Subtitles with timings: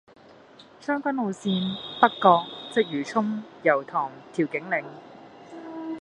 [0.79, 4.83] 將軍澳綫：北角，鰂魚涌，油塘，調景嶺